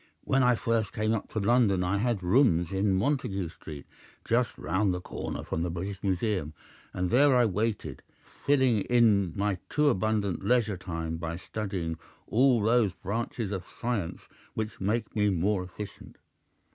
[0.21, 3.85] "When I first came up to London I had rooms in Montague Street,
[4.25, 6.55] just round the corner from the British Museum,
[6.91, 8.01] and there I waited,
[8.43, 14.21] filling in my too abundant leisure time by studying all those branches of science
[14.55, 16.17] which might make me more efficient.